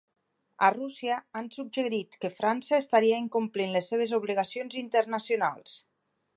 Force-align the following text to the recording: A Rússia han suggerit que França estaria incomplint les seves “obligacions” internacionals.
A 0.67 0.69
Rússia 0.75 1.17
han 1.41 1.49
suggerit 1.57 2.17
que 2.25 2.31
França 2.39 2.79
estaria 2.85 3.21
incomplint 3.27 3.77
les 3.79 3.93
seves 3.93 4.17
“obligacions” 4.21 4.81
internacionals. 4.85 5.81